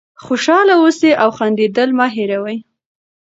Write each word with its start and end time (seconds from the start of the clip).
خوشحاله 0.25 0.73
اوسئ 0.81 1.11
او 1.23 1.29
خندېدل 1.37 1.89
مه 1.97 2.07
هېروئ. 2.15 2.57